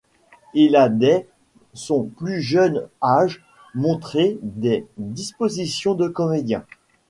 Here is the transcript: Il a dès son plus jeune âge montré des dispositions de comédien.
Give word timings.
Il 0.55 0.75
a 0.77 0.89
dès 0.89 1.27
son 1.75 2.05
plus 2.05 2.41
jeune 2.41 2.87
âge 3.03 3.43
montré 3.75 4.39
des 4.41 4.87
dispositions 4.97 5.93
de 5.93 6.07
comédien. 6.07 6.65